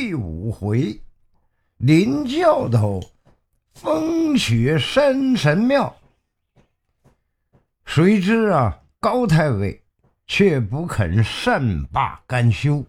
[0.00, 1.02] 第五回，
[1.78, 3.00] 林教头
[3.74, 5.92] 风雪山神庙。
[7.84, 9.82] 谁知啊，高太尉
[10.28, 12.86] 却不肯善罢甘休，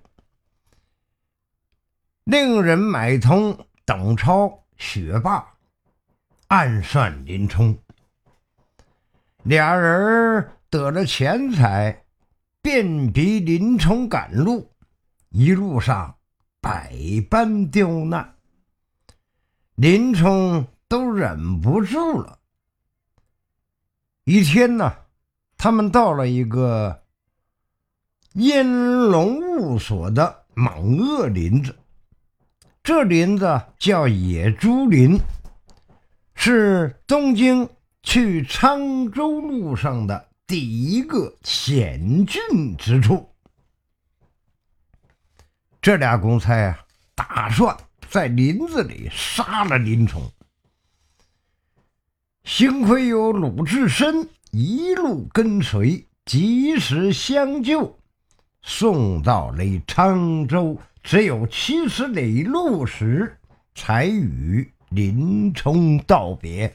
[2.26, 3.58] 令人买通
[3.88, 5.44] 董超、雪霸，
[6.50, 7.76] 暗算林冲。
[9.42, 12.06] 俩人得了钱财，
[12.62, 14.72] 便逼林冲赶路，
[15.30, 16.16] 一路上。
[16.62, 16.94] 百
[17.30, 18.36] 般刁难，
[19.76, 22.40] 林冲都忍不住了。
[24.26, 24.94] 一天呢，
[25.58, 27.04] 他们到了一个
[28.34, 31.76] 烟笼雾锁的莽恶林子，
[32.84, 35.18] 这林子叫野猪林，
[36.36, 37.70] 是东京
[38.04, 43.30] 去沧州路上的第一个险峻之处。
[45.90, 46.80] 这俩公差啊，
[47.16, 47.76] 打算
[48.12, 50.22] 在林子里杀了林冲。
[52.44, 57.98] 幸亏有鲁智深一路跟随，及时相救，
[58.62, 63.36] 送到了沧州只有七十里路时，
[63.74, 66.72] 才与林冲道别。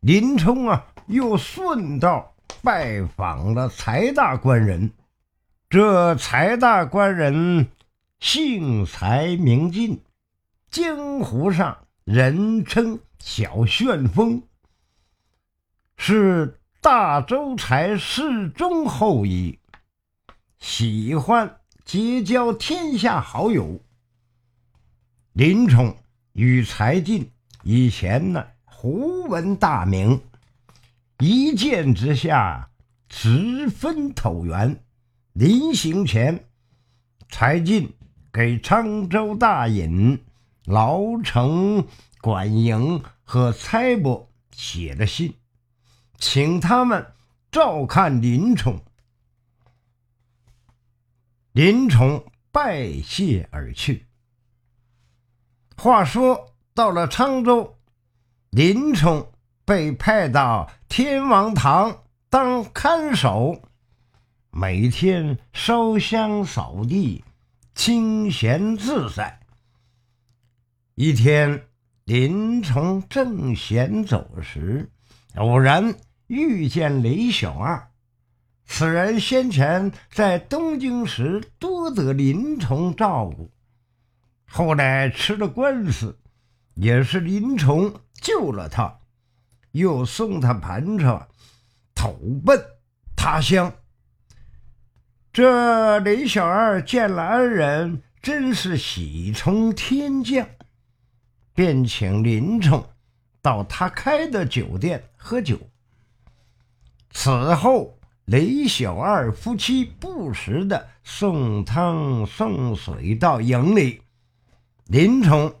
[0.00, 4.90] 林冲啊，又顺道拜访了柴大官人。
[5.70, 7.68] 这柴大官人。
[8.20, 10.02] 姓财名进，
[10.70, 14.42] 江湖上人称小旋风，
[15.98, 19.58] 是大周才世宗后裔，
[20.58, 23.80] 喜欢结交天下好友。
[25.34, 25.94] 林冲
[26.32, 27.30] 与柴进
[27.62, 30.20] 以前呢，胡闻大名，
[31.18, 32.70] 一见之下
[33.10, 34.82] 十分投缘。
[35.34, 36.48] 临行前，
[37.28, 37.92] 柴进。
[38.36, 40.22] 给沧州大尹
[40.66, 41.86] 牢城
[42.20, 45.36] 管营和差拨写了信，
[46.18, 47.14] 请他们
[47.50, 48.78] 照看林冲。
[51.52, 54.04] 林冲拜谢而去。
[55.78, 57.78] 话说到了沧州，
[58.50, 59.32] 林冲
[59.64, 63.62] 被派到天王堂当看守，
[64.50, 67.24] 每天烧香扫地。
[67.76, 69.38] 清闲自在。
[70.94, 71.68] 一天，
[72.04, 74.90] 林冲正闲走时，
[75.34, 75.94] 偶然
[76.26, 77.90] 遇见雷小二。
[78.64, 83.52] 此人先前在东京时多得林冲照顾，
[84.46, 86.18] 后来吃了官司，
[86.74, 88.98] 也是林冲救了他，
[89.72, 91.28] 又送他盘缠，
[91.94, 92.58] 投奔
[93.14, 93.70] 他乡。
[95.36, 100.48] 这雷小二见了恩人，真是喜从天降，
[101.52, 102.82] 便请林冲
[103.42, 105.58] 到他开的酒店喝酒。
[107.10, 114.00] 此后，雷小二夫妻不时的送汤送水到营里，
[114.86, 115.54] 林冲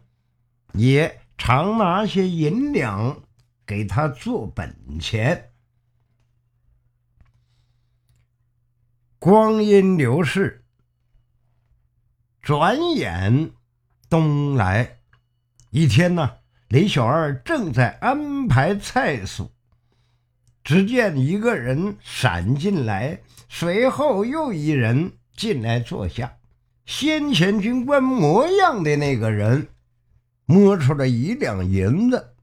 [0.72, 3.14] 也常拿些银两
[3.66, 5.50] 给他做本钱。
[9.28, 10.62] 光阴流逝，
[12.40, 13.50] 转眼
[14.08, 14.98] 冬来。
[15.70, 16.34] 一天呢，
[16.68, 19.48] 李小二正在安排菜蔬，
[20.62, 26.36] 只见一个人闪进来，随后又一人进来坐下。
[26.84, 29.70] 先前军官模样的那个人
[30.44, 32.36] 摸出了一两银子，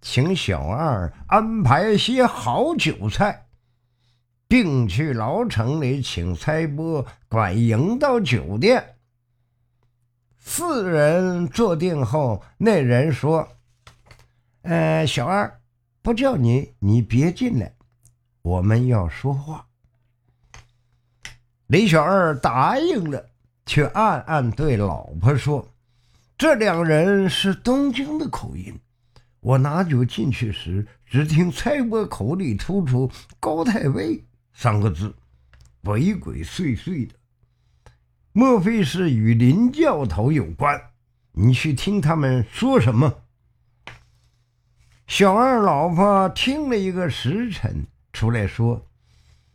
[0.00, 3.47] 请小二安排些好酒菜。
[4.48, 8.96] 并去牢城里请差拨管营到酒店。
[10.38, 13.46] 四人坐定后，那人说
[14.62, 15.60] ：“呃，小二，
[16.00, 17.74] 不叫你，你别进来，
[18.40, 19.66] 我们要说话。”
[21.68, 23.26] 李小二答应了，
[23.66, 25.68] 却暗暗对老婆说
[26.38, 28.74] ：“这两人是东京的口音，
[29.40, 34.24] 我拿酒进去时，只听差拨口里吐出高太尉。”
[34.60, 35.14] 三个字，
[35.84, 37.14] 鬼鬼祟祟的，
[38.32, 40.90] 莫非是与林教头有关？
[41.30, 43.22] 你去听他们说什么。
[45.06, 48.84] 小二老婆听了一个时辰，出来说：“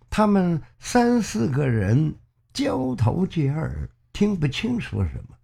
[0.10, 2.16] 他们三四个人
[2.54, 5.36] 交头接耳，听不清说什么。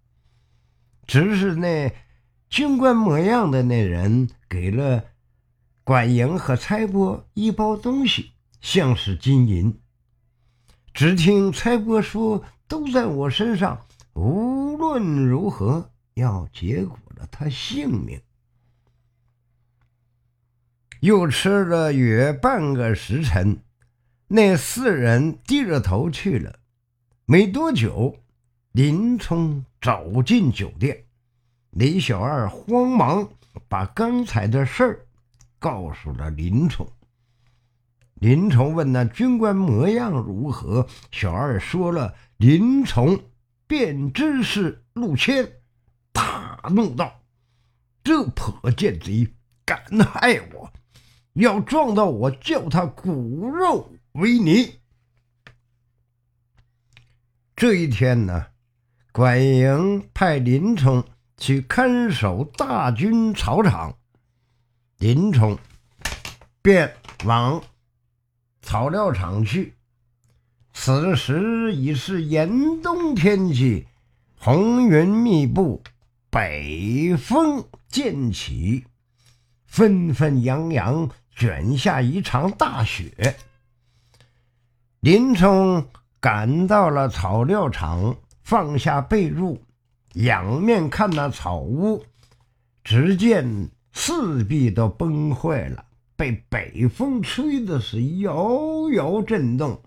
[1.06, 1.94] 只是那
[2.48, 5.04] 军官模样的那人给了
[5.84, 9.80] 管营和差拨一包东西。”像是金银。
[10.92, 18.20] 只听差拨说：“都在我身上，无论如何要结果了他性命。
[21.00, 23.62] 又吃了约半个时辰，
[24.26, 26.58] 那四人低着头去了。
[27.24, 28.18] 没多久，
[28.72, 31.04] 林冲走进酒店，
[31.70, 33.30] 李小二慌忙
[33.68, 35.06] 把刚才的事儿
[35.58, 36.86] 告诉了林冲。
[38.20, 43.18] 林冲问那军官模样如何，小二说了，林冲
[43.66, 45.50] 便知是陆谦，
[46.12, 47.22] 大怒道
[48.04, 49.26] ：“这破贱贼
[49.64, 50.70] 敢害我！”
[51.32, 54.80] 要撞到我，叫他骨肉为泥。
[57.56, 58.48] 这一天呢，
[59.12, 61.02] 管营派林冲
[61.38, 63.96] 去看守大军草场，
[64.98, 65.58] 林冲
[66.60, 66.92] 便
[67.24, 67.62] 往
[68.62, 69.74] 草料场去。
[70.72, 73.86] 此时已是严冬天气，
[74.38, 75.82] 红云密布，
[76.30, 78.84] 北风渐起，
[79.66, 81.10] 纷纷扬扬。
[81.36, 83.34] 卷下一场大雪，
[84.98, 85.88] 林冲
[86.20, 89.58] 赶到了草料场，放下被褥，
[90.16, 92.04] 仰面看那草屋，
[92.84, 95.82] 只见四壁都崩坏了，
[96.20, 99.80] 被北风吹的是摇摇震动。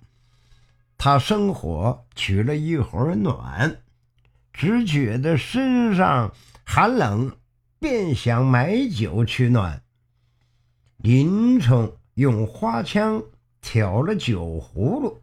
[0.98, 3.84] 他生火取了一会儿暖，
[4.52, 6.34] 只觉得身上
[6.64, 7.38] 寒冷，
[7.78, 9.84] 便想买酒取暖。
[10.98, 13.22] 林冲用花枪
[13.62, 15.22] 挑了酒葫芦，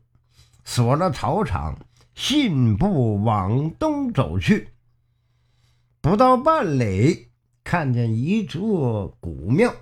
[0.64, 1.76] 锁了草场，
[2.14, 4.68] 信步往东走去。
[6.00, 7.30] 不到半里，
[7.64, 9.74] 看见一座古庙，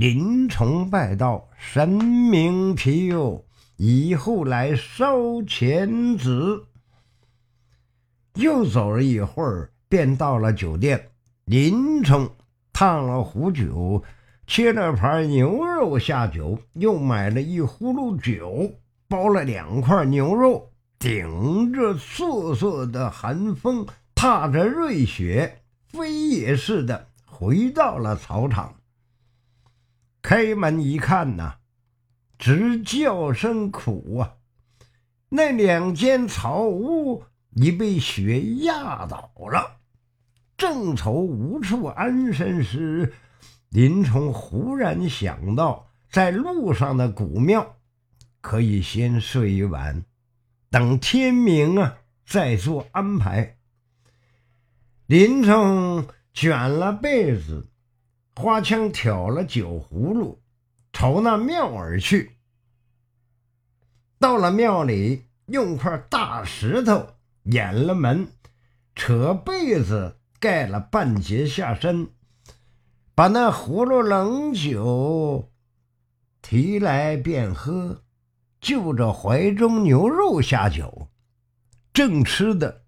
[0.00, 3.44] 林冲拜道：“神明庇佑，
[3.78, 6.62] 以后来烧钱纸。”
[8.38, 11.08] 又走了一会儿，便到了酒店。
[11.46, 12.30] 林冲
[12.72, 14.00] 烫了壶酒。
[14.46, 18.70] 切了盘牛肉下酒，又买了一葫芦酒，
[19.08, 20.70] 包了两块牛肉，
[21.00, 23.84] 顶着瑟瑟的寒风，
[24.14, 28.72] 踏着瑞雪，飞也似的回到了草场。
[30.28, 31.54] 开门一看呐，
[32.38, 34.34] 直叫声苦啊！
[35.30, 39.78] 那两间草屋已被雪压倒了，
[40.58, 43.14] 正愁无处安身时。
[43.70, 47.76] 林冲忽然想到，在路上的古庙
[48.42, 50.04] 可以先睡一晚，
[50.68, 51.96] 等天明啊
[52.26, 53.56] 再做安排。
[55.06, 57.66] 林冲卷了被子，
[58.38, 60.40] 花枪挑了酒葫芦，
[60.92, 62.36] 朝那庙而去。
[64.16, 67.04] 到了庙里，用块大石头
[67.42, 68.28] 掩了门，
[68.94, 72.10] 扯被子盖了半截下身。
[73.12, 75.50] 把那葫芦冷酒
[76.40, 78.04] 提来便喝，
[78.60, 81.08] 就着怀中牛肉下酒，
[81.92, 82.82] 正吃的，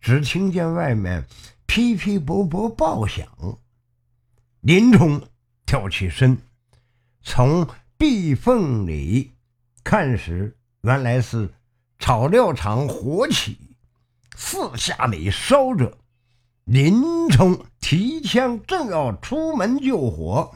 [0.00, 1.26] 只听见外面
[1.66, 3.28] 噼噼啵啵爆响。
[4.68, 5.22] 林冲
[5.64, 6.36] 跳起身，
[7.22, 7.66] 从
[7.96, 9.32] 壁缝里
[9.82, 11.54] 看时，原来是
[11.98, 13.58] 草料场火起，
[14.36, 15.96] 四下里烧着。
[16.66, 20.52] 林冲提枪正要出门救火，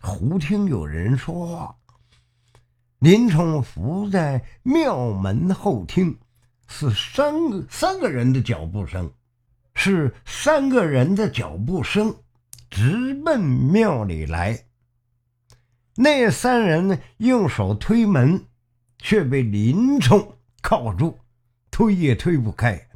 [0.00, 1.74] 忽听有人说话。
[3.00, 6.16] 林冲伏在庙门后听，
[6.68, 9.12] 是三个三个人的脚步声，
[9.74, 12.14] 是三个人的脚步声，
[12.70, 14.66] 直奔庙里来。
[15.96, 18.46] 那三人用手推门，
[18.98, 21.18] 却被林冲铐住，
[21.70, 22.88] 推也推不开。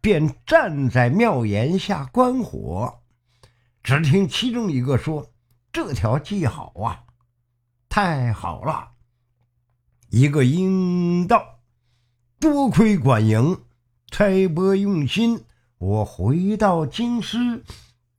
[0.00, 3.02] 便站在庙檐下观火，
[3.84, 5.30] 只听其中一个说
[5.72, 7.04] ：“这条计好啊，
[7.88, 8.94] 太好了！”
[10.10, 11.60] 一个应道
[12.40, 13.62] ：“多亏管营
[14.10, 15.44] 差拨用心，
[15.78, 17.62] 我回到京师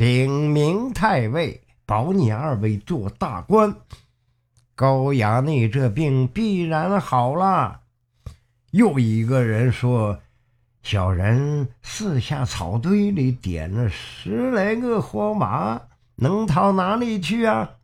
[0.04, 3.74] 禀明太尉，保你二位做大官，
[4.76, 7.80] 高衙内这病必然好了。”
[8.72, 10.20] 又一个人说。
[10.82, 15.80] 小人四下草堆里点了十来个火马，
[16.18, 17.78] 能逃哪里去啊？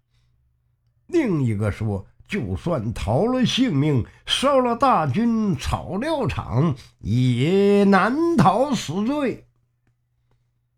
[1.07, 9.45] 另一个说：“就算逃了性命，烧了大军草料场，也难逃死罪。”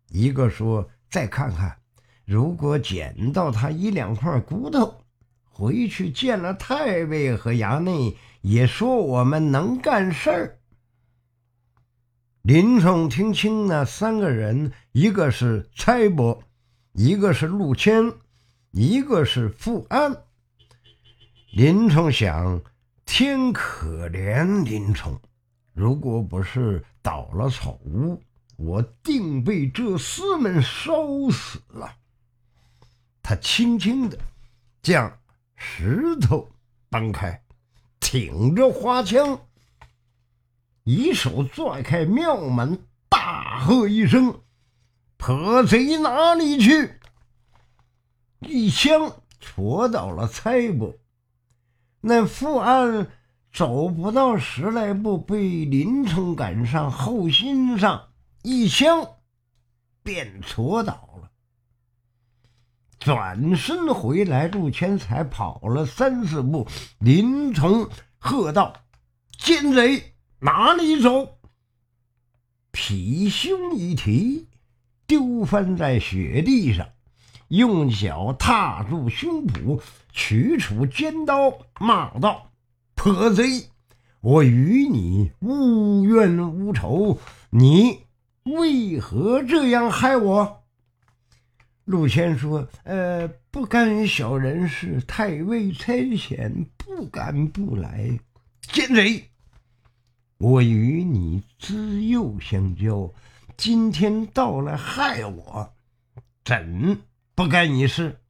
[0.08, 1.76] 一个说：“再看看，
[2.24, 5.04] 如果捡到他一两块骨头，
[5.44, 10.58] 回去见了太尉和衙内，也说我们能干事儿。”
[12.40, 16.42] 林冲听清那三个人，一个是差伯，
[16.92, 18.10] 一个是陆谦，
[18.70, 20.16] 一个是富安。
[21.52, 22.62] 林冲想：
[23.04, 25.20] 天可怜林冲，
[25.74, 27.78] 如果不是倒了丑，
[28.64, 31.96] 我定被这厮们烧死了。
[33.20, 34.16] 他轻轻的
[34.82, 35.18] 将
[35.56, 36.48] 石头
[36.88, 37.42] 搬开，
[37.98, 39.40] 挺着花枪。
[40.84, 44.40] 一手拽开庙门，大喝一声
[45.16, 47.00] ：“破贼哪里去！”
[48.40, 50.94] 一枪戳到了蔡伯。
[52.00, 53.08] 那富安
[53.52, 58.08] 走不到十来步，被林冲赶上后心上，
[58.42, 59.08] 一枪
[60.02, 61.30] 便戳倒了。
[62.98, 66.66] 转身回来，陆谦才跑了三四步，
[66.98, 68.74] 林冲喝道
[69.38, 71.38] ：“奸贼！”哪里走？
[72.72, 74.48] 劈胸一提，
[75.06, 76.88] 丢翻在雪地上，
[77.48, 79.80] 用脚踏住胸脯，
[80.10, 82.50] 取出尖刀，骂道
[82.94, 83.68] ：“破贼！
[84.20, 87.18] 我与你无冤无仇，
[87.50, 88.04] 你
[88.44, 90.62] 为何这样害我？”
[91.84, 98.18] 陆谦说：“呃，不干小人事，太尉差遣，不敢不来。
[98.60, 99.28] 奸贼！”
[100.38, 103.12] 我与你知幼相交，
[103.56, 105.72] 今天到来害我，
[106.44, 107.00] 怎
[107.34, 108.20] 不干你事？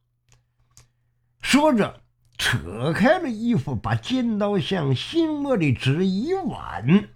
[1.41, 2.01] 说着，
[2.37, 7.09] 扯开了衣服，把尖刀向心窝里只一挽，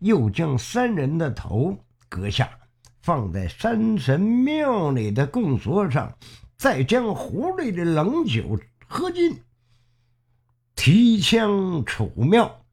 [0.00, 2.50] 又将三人的头阁下，
[3.00, 6.16] 放在山神庙里的供桌上，
[6.56, 9.42] 再将壶里的冷酒喝尽，
[10.74, 12.64] 提枪出庙。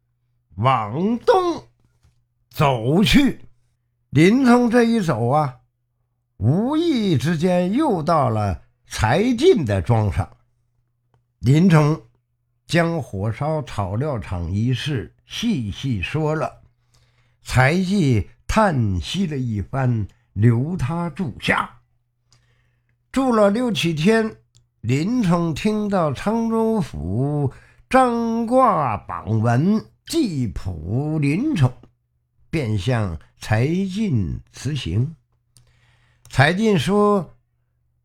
[0.55, 1.67] 往东
[2.49, 3.41] 走去，
[4.09, 5.57] 林冲这一走啊，
[6.37, 10.37] 无意之间又到了柴进的庄上。
[11.39, 12.01] 林冲
[12.65, 16.61] 将火烧草料场一事细细说了，
[17.43, 21.81] 柴进叹息了一番，留他住下。
[23.11, 24.37] 住了六七天，
[24.81, 27.53] 林冲听到沧州府
[27.89, 29.85] 张挂榜文。
[30.07, 31.73] 祭普林冲，
[32.51, 35.15] 便向柴进辞行。
[36.29, 37.35] 柴进说：“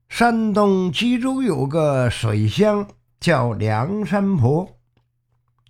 [0.08, 2.88] 山东济州有个水乡
[3.20, 4.78] 叫梁山泊，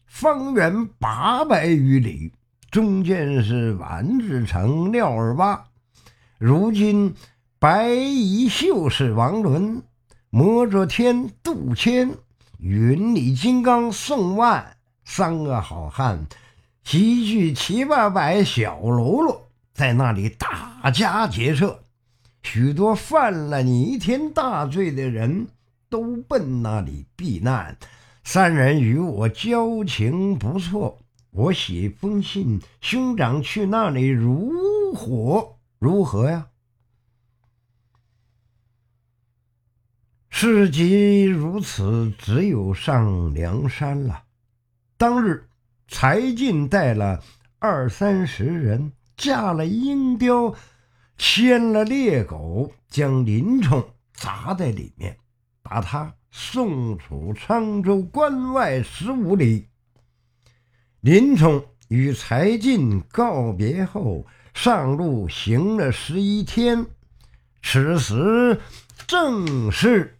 [0.07, 2.33] 方圆八百余里，
[2.71, 5.65] 中间是丸子城廖二八。
[6.39, 7.15] 如今
[7.59, 9.83] 白衣秀士王伦、
[10.31, 12.15] 魔着天杜迁、
[12.59, 16.27] 云里金刚宋万。”三个好汉
[16.85, 21.83] 集聚七八百小喽啰，在那里打家劫舍，
[22.45, 25.49] 许多犯了弥天大罪的人
[25.89, 27.77] 都奔那里避难。
[28.23, 31.00] 三人与我交情不错，
[31.31, 36.49] 我写封信，兄长去那里如火如何呀？
[40.29, 44.25] 事即如此，只有上梁山了。
[44.97, 45.49] 当日，
[45.87, 47.23] 柴进带了
[47.59, 50.55] 二三十人，架了鹰雕，
[51.19, 55.17] 牵了猎狗，将林冲砸在里面，
[55.63, 59.69] 把他送出沧州关外十五里。
[61.03, 66.85] 林冲与柴进告别后，上路行了十一天，
[67.63, 68.61] 此时
[69.07, 70.19] 正是。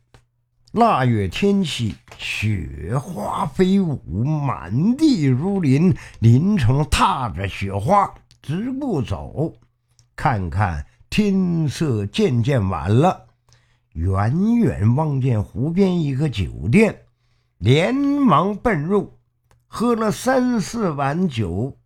[0.73, 5.95] 腊月天气，雪花飞舞，满地如林。
[6.21, 9.53] 林冲踏着雪花直步走，
[10.17, 13.27] 看看天色渐渐晚了，
[13.93, 17.03] 远远望见湖边一个酒店，
[17.59, 19.19] 连忙奔入，
[19.73, 21.79] 喝了三四碗酒。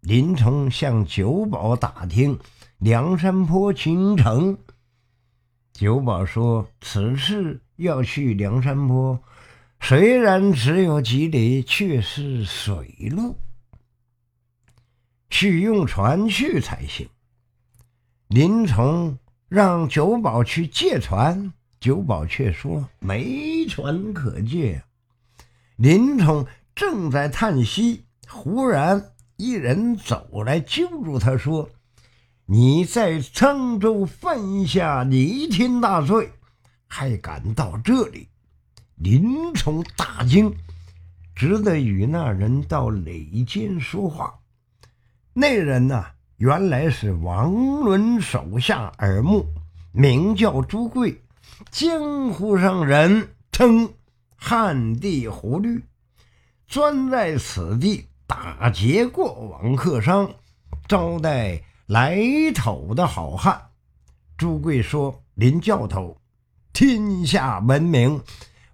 [0.00, 2.38] 林冲向酒保打听
[2.78, 4.58] 梁山泊行程，
[5.72, 9.20] 酒保说：“此事。”要去梁山泊，
[9.80, 13.36] 虽然只有几里，却是水路，
[15.28, 17.08] 需用船去才行。
[18.28, 19.18] 林冲
[19.48, 24.80] 让酒保去借船，酒保却说没船可借。
[25.74, 31.70] 林冲正在叹息，忽然一人走来揪住他说
[32.46, 36.32] ：“你在沧州犯下弥天大罪。”
[36.88, 38.28] 还敢到这里？
[38.96, 40.54] 林冲大惊，
[41.34, 44.34] 只得与那人到里间说话。
[45.32, 49.46] 那人呐，原来是王伦手下耳目，
[49.90, 51.20] 名叫朱贵，
[51.72, 53.92] 江湖上人称
[54.36, 55.82] 汉地胡律，
[56.66, 60.30] 专在此地打劫过往客商，
[60.88, 62.18] 招待来
[62.54, 63.70] 头的好汉。
[64.36, 66.16] 朱贵说：“林教头，
[66.72, 68.20] 天下闻名，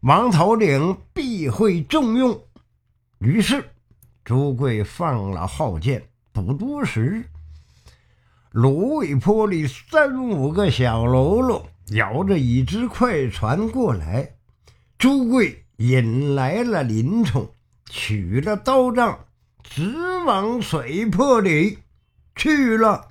[0.00, 2.42] 王头领必会重用。”
[3.18, 3.70] 于是，
[4.24, 7.24] 朱贵放了号箭，不多时，
[8.52, 14.36] 芦苇坡里三五个小喽啰摇着一只快船过来。
[14.96, 17.46] 朱贵引来了林冲，
[17.90, 19.26] 取了刀杖，
[19.62, 19.92] 直
[20.24, 21.78] 往水泊里
[22.36, 23.09] 去了。